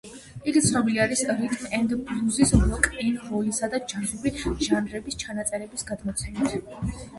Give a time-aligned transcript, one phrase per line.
[0.51, 4.35] იგი ცნობილი არის რიტმ-ენდ-ბლუზის, როკ-ენ-როლისა და ჯაზური
[4.67, 6.61] ჟანრების ჩანაწერების გამოცემით.